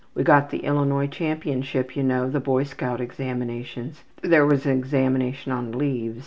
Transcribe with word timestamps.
We 0.15 0.23
got 0.23 0.49
the 0.49 0.65
Illinois 0.65 1.05
championship 1.05 1.95
you 1.95 2.01
know, 2.01 2.27
the 2.27 2.39
boy 2.39 2.63
scout 2.63 2.99
examinations. 2.99 4.03
There 4.23 4.47
was 4.47 4.65
an 4.65 4.75
examination 4.75 5.51
on 5.51 5.73
leaves. 5.73 6.19